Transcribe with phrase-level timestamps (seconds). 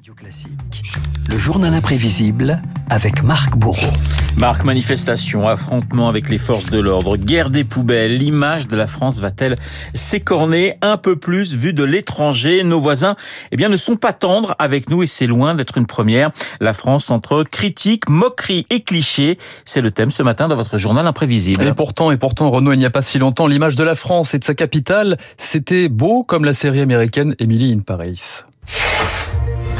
[0.00, 0.48] Radio Classique.
[1.28, 3.92] Le journal imprévisible avec Marc Bourreau.
[4.38, 9.20] Marc, manifestation, affrontement avec les forces de l'ordre, guerre des poubelles, l'image de la France
[9.20, 9.58] va-t-elle
[9.92, 12.62] s'écorner un peu plus vue de l'étranger?
[12.64, 13.14] Nos voisins,
[13.52, 16.30] eh bien, ne sont pas tendres avec nous et c'est loin d'être une première.
[16.60, 19.36] La France entre critique, moquerie et clichés,
[19.66, 21.62] c'est le thème ce matin dans votre journal imprévisible.
[21.62, 24.32] Et pourtant, et pourtant, Renaud, il n'y a pas si longtemps, l'image de la France
[24.32, 28.44] et de sa capitale, c'était beau comme la série américaine Emily in Paris.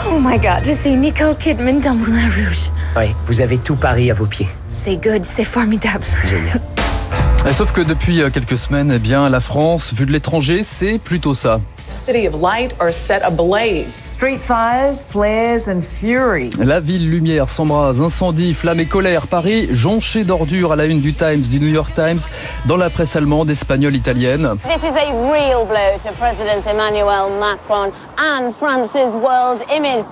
[0.09, 2.71] Oh my god, je suis Nicole Kidman dans Moulin Rouge.
[2.97, 4.49] Oui, vous avez tout Paris à vos pieds.
[4.83, 6.05] C'est good, c'est formidable.
[6.27, 6.61] Génial.
[7.49, 11.35] Sauf que depuis euh, quelques semaines, eh bien, la France, vue de l'étranger, c'est plutôt
[11.35, 11.61] ça.
[11.79, 13.99] City of Light are set ablaze.
[14.03, 16.51] Street fires, flares and fury.
[16.59, 19.27] La ville lumière s'embrase, incendie, flammes et colère.
[19.27, 22.21] Paris jonché d'ordures à la une du Times, du New York Times,
[22.67, 24.57] dans la presse allemande, espagnole, italienne.
[24.63, 30.05] This is a real blow to President Emmanuel Macron and France's world image.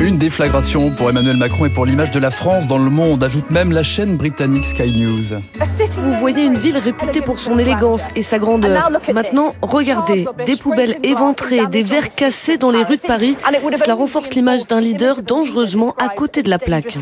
[0.00, 3.50] Une déflagration pour Emmanuel Macron et pour l'image de la France dans le monde, ajoute
[3.50, 5.40] même la chaîne britannique Sky News.
[5.98, 8.90] Vous voyez une ville réputée pour son élégance et sa grandeur.
[9.14, 13.36] Maintenant, regardez, des poubelles éventrées, des verres cassés dans les rues de Paris.
[13.76, 16.96] Cela renforce l'image d'un leader dangereusement à côté de la plaque.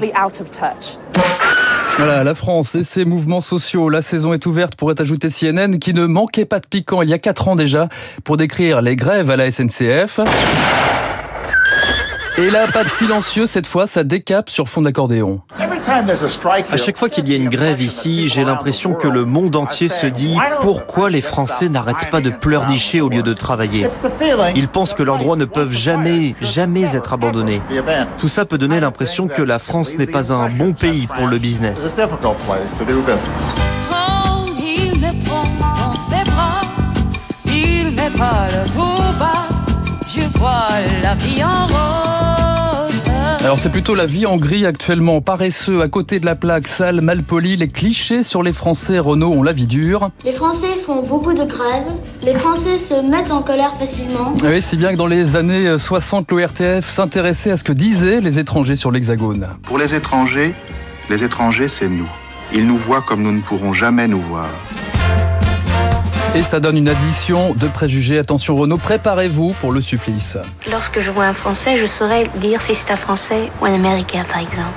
[1.97, 3.89] Voilà, la France et ses mouvements sociaux.
[3.89, 7.13] La saison est ouverte, pourrait ajouter CNN, qui ne manquait pas de piquant il y
[7.13, 7.89] a quatre ans déjà
[8.25, 10.21] pour décrire les grèves à la SNCF.
[12.39, 15.41] Et là, pas de silencieux, cette fois, ça décape sur fond d'accordéon.
[16.71, 19.89] À chaque fois qu'il y a une grève ici, j'ai l'impression que le monde entier
[19.89, 23.89] se dit pourquoi les Français n'arrêtent pas de pleurnicher au lieu de travailler?
[24.55, 27.61] Ils pensent que leurs droits ne peuvent jamais, jamais être abandonnés.
[28.19, 31.39] Tout ça peut donner l'impression que la France n'est pas un bon pays pour le
[31.39, 31.97] business.
[40.13, 40.69] Je vois
[41.03, 42.10] la vie en rose.
[43.43, 47.01] Alors c'est plutôt la vie en gris actuellement, paresseux, à côté de la plaque, sale,
[47.01, 50.11] mal poli, les clichés sur les Français, Renault, ont la vie dure.
[50.27, 51.91] Les Français font beaucoup de grèves,
[52.23, 54.35] les Français se mettent en colère facilement.
[54.45, 58.39] Oui, si bien que dans les années 60, l'ORTF s'intéressait à ce que disaient les
[58.39, 59.49] étrangers sur l'Hexagone.
[59.63, 60.53] Pour les étrangers,
[61.09, 62.11] les étrangers, c'est nous.
[62.53, 64.51] Ils nous voient comme nous ne pourrons jamais nous voir.
[66.33, 68.17] Et ça donne une addition de préjugés.
[68.17, 70.39] Attention Renault, préparez-vous pour le supplice.
[70.71, 74.25] Lorsque je vois un Français, je saurais dire si c'est un Français ou un Américain,
[74.31, 74.71] par exemple.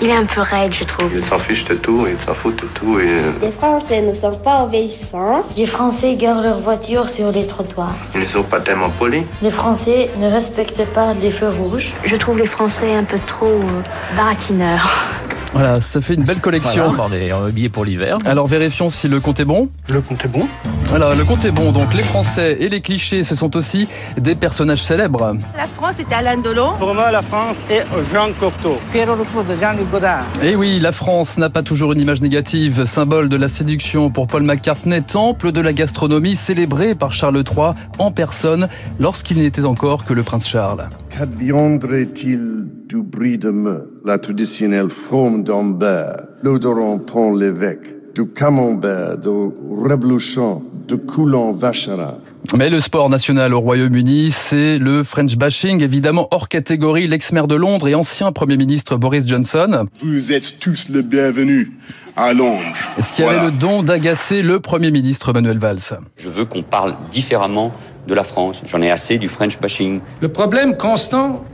[0.00, 1.10] Il est un peu raide, je trouve.
[1.12, 3.00] Il s'en fiche de tout, il s'en fout de tout.
[3.00, 3.16] Et...
[3.42, 5.42] Les Français ne sont pas obéissants.
[5.56, 7.96] Les Français garent leur voiture sur les trottoirs.
[8.14, 9.24] Ils ne sont pas tellement polis.
[9.42, 11.92] Les Français ne respectent pas les feux rouges.
[12.04, 15.19] Je trouve les Français un peu trop euh, baratineurs.
[15.52, 16.90] Voilà, ça fait une belle collection.
[16.90, 18.18] Voilà, on est habillé pour l'hiver.
[18.24, 19.68] Alors vérifions si le compte est bon.
[19.88, 20.48] Le compte est bon.
[20.84, 21.72] Voilà, le compte est bon.
[21.72, 25.36] Donc les Français et les clichés, ce sont aussi des personnages célèbres.
[25.56, 26.72] La France est Alain Delon.
[26.78, 28.78] Pour moi, la France est Jean Cocteau.
[28.92, 30.24] Pierre Rousseau de Jean-Luc Godard.
[30.42, 32.84] Et oui, la France n'a pas toujours une image négative.
[32.84, 37.70] Symbole de la séduction pour Paul McCartney, temple de la gastronomie célébré par Charles III
[37.98, 38.68] en personne
[38.98, 40.88] lorsqu'il n'était encore que le prince Charles.
[41.10, 49.28] Qu'adviendrait-il du bris de me, la traditionnelle forme d'ambert, l'odorant pont l'évêque, du camembert, du
[49.28, 52.18] reblochon, du coulant vacherin
[52.56, 57.54] mais le sport national au Royaume-Uni, c'est le French bashing, évidemment hors catégorie, l'ex-maire de
[57.54, 59.86] Londres et ancien Premier ministre Boris Johnson.
[60.02, 61.70] Vous êtes tous les bienvenus
[62.16, 62.74] à Londres.
[63.00, 63.42] Ce qui voilà.
[63.42, 66.00] avait le don d'agacer le Premier ministre Manuel Valls?
[66.16, 67.72] Je veux qu'on parle différemment
[68.08, 68.62] de la France.
[68.66, 70.00] J'en ai assez du French bashing.
[70.20, 71.44] Le problème constant,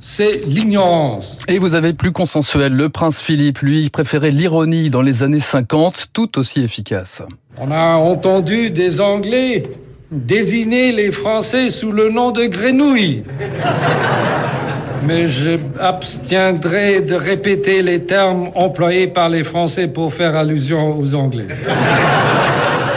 [0.00, 1.38] c'est l'ignorance.
[1.46, 6.08] Et vous avez plus consensuel, le prince Philippe, lui, préférait l'ironie dans les années 50,
[6.12, 7.22] tout aussi efficace.
[7.58, 9.70] On a entendu des Anglais
[10.12, 13.24] désigner les Français sous le nom de grenouilles.
[15.04, 21.14] Mais je abstiendrai de répéter les termes employés par les Français pour faire allusion aux
[21.14, 21.48] Anglais.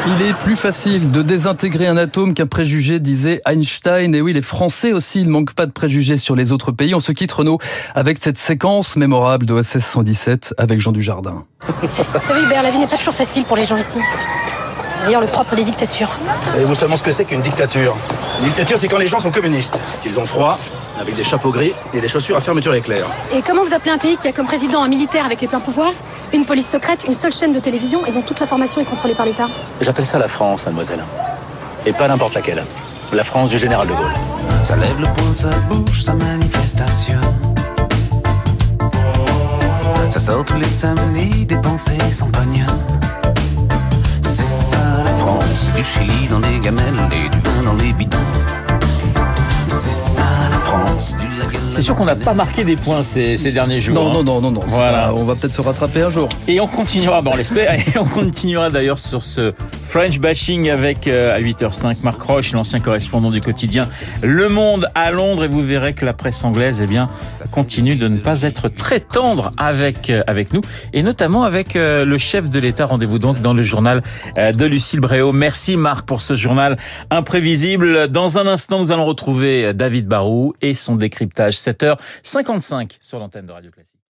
[0.07, 4.13] Il est plus facile de désintégrer un atome qu'un préjugé, disait Einstein.
[4.13, 6.93] Et oui, les Français aussi, ils ne manquent pas de préjugés sur les autres pays.
[6.93, 7.57] On se quitte, Renaud,
[7.95, 11.45] avec cette séquence mémorable de OSS 117 avec Jean Dujardin.
[11.61, 11.87] Vous
[12.21, 13.97] savez, Hubert, la vie n'est pas toujours facile pour les gens ici.
[14.87, 16.09] C'est d'ailleurs le propre des dictatures.
[16.51, 17.95] Savez-vous seulement ce que c'est qu'une dictature
[18.39, 20.57] Une dictature, c'est quand les gens sont communistes, qu'ils ont froid,
[20.99, 23.05] avec des chapeaux gris et des chaussures à fermeture éclair.
[23.33, 25.59] Et comment vous appelez un pays qui a comme président un militaire avec les pleins
[25.59, 25.93] pouvoirs,
[26.33, 29.25] une police secrète, une seule chaîne de télévision et dont toute l'information est contrôlée par
[29.25, 29.47] l'État?
[29.81, 31.03] J'appelle ça la France, mademoiselle.
[31.85, 32.63] Et pas n'importe laquelle.
[33.13, 34.13] La France du général de Gaulle.
[34.63, 37.19] Ça lève le poing, ça bouge, sa manifestation.
[40.09, 42.65] Ça sort tous les samedis, des pensées sans pognon.
[45.95, 48.17] Chili dans les gamelles et du vin dans les bidons.
[49.69, 51.27] C'est ça la France, du
[51.75, 53.95] C'est sûr qu'on n'a pas marqué des points ces, ces derniers jours.
[53.95, 54.13] Non, hein.
[54.13, 54.61] non, non, non, non.
[54.67, 55.07] Voilà.
[55.07, 56.29] pas- on va peut-être se rattraper un jour.
[56.47, 59.51] Et on continuera, bon on l'espère, et on continuera d'ailleurs sur ce
[59.85, 63.89] French bashing avec euh, à 8h05 Marc Roche, l'ancien correspondant du quotidien
[64.23, 67.09] Le Monde à Londres, et vous verrez que la presse anglaise, eh bien,
[67.51, 70.61] continue de ne pas être très tendre avec euh, avec nous,
[70.93, 72.85] et notamment avec euh, le chef de l'État.
[72.85, 74.01] Rendez-vous donc dans le journal
[74.37, 75.33] euh, de Lucille Bréau.
[75.33, 76.77] Merci Marc pour ce journal
[77.09, 78.07] imprévisible.
[78.07, 81.55] Dans un instant, nous allons retrouver euh, David Barou et son décryptage.
[81.71, 83.94] 7h55 sur l'antenne de Radio Classique.